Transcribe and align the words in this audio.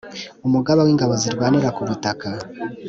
umugaba 0.47 0.79
w’ingabo 0.87 1.13
zirwanira 1.21 1.69
ku 1.75 1.81
butaka 1.87 2.29